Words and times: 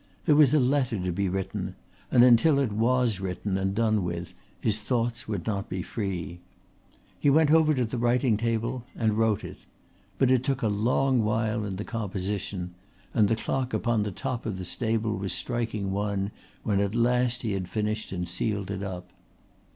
There 0.25 0.35
was 0.35 0.51
a 0.51 0.59
letter 0.59 0.97
to 0.99 1.11
be 1.11 1.29
written, 1.29 1.75
and 2.09 2.23
until 2.23 2.57
it 2.57 2.71
was 2.71 3.19
written 3.19 3.55
and 3.55 3.75
done 3.75 4.03
with 4.03 4.33
his 4.59 4.79
thoughts 4.79 5.27
would 5.27 5.45
not 5.45 5.69
be 5.69 5.83
free. 5.83 6.39
He 7.19 7.29
went 7.29 7.51
over 7.51 7.75
to 7.75 7.85
the 7.85 7.99
writing 7.99 8.35
table 8.35 8.83
and 8.95 9.13
wrote 9.15 9.43
it. 9.43 9.59
But 10.17 10.31
it 10.31 10.43
took 10.43 10.63
a 10.63 10.67
long 10.67 11.21
while 11.23 11.63
in 11.65 11.75
the 11.75 11.85
composition 11.85 12.73
and 13.13 13.27
the 13.27 13.35
clock 13.35 13.75
upon 13.75 14.01
the 14.01 14.11
top 14.11 14.47
of 14.47 14.57
the 14.57 14.65
stable 14.65 15.17
was 15.19 15.33
striking 15.33 15.91
one 15.91 16.31
when 16.63 16.79
at 16.79 16.95
last 16.95 17.43
he 17.43 17.51
had 17.51 17.69
finished 17.69 18.11
and 18.11 18.27
sealed 18.27 18.71
it 18.71 18.81
up. 18.81 19.11